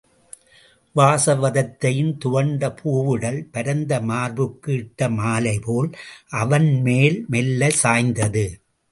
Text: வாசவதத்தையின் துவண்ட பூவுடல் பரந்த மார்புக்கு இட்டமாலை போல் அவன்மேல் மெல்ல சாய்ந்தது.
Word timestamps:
வாசவதத்தையின் 0.95 2.13
துவண்ட 2.23 2.69
பூவுடல் 2.79 3.37
பரந்த 3.51 3.99
மார்புக்கு 4.01 4.71
இட்டமாலை 4.77 5.53
போல் 5.61 5.89
அவன்மேல் 6.41 7.19
மெல்ல 7.27 7.69
சாய்ந்தது. 7.83 8.45